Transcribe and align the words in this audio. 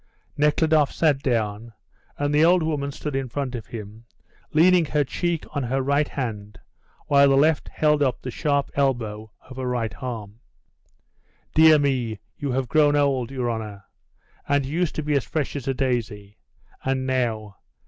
Nekhludoff 0.35 0.91
sat 0.91 1.21
down, 1.21 1.73
and 2.17 2.33
the 2.33 2.43
old 2.43 2.63
woman 2.63 2.91
stood 2.91 3.15
in 3.15 3.29
front 3.29 3.53
of 3.53 3.67
him, 3.67 4.05
leaning 4.51 4.85
her 4.85 5.03
cheek 5.03 5.45
on 5.55 5.61
her 5.61 5.79
right 5.79 6.07
hand, 6.07 6.57
while 7.05 7.29
the 7.29 7.35
left 7.37 7.67
held 7.69 8.01
up 8.01 8.19
the 8.23 8.31
sharp 8.31 8.71
elbow 8.73 9.31
of 9.47 9.57
her 9.57 9.67
right 9.67 9.93
arm. 10.01 10.39
"Dear 11.53 11.77
me, 11.77 12.19
you 12.35 12.51
have 12.53 12.67
grown 12.67 12.95
old, 12.95 13.29
your 13.29 13.51
honour; 13.51 13.83
and 14.49 14.65
you 14.65 14.79
used 14.79 14.95
to 14.95 15.03
be 15.03 15.13
as 15.15 15.23
fresh 15.23 15.55
as 15.55 15.67
a 15.67 15.73
daisy. 15.75 16.39
And 16.83 17.05
now! 17.05 17.57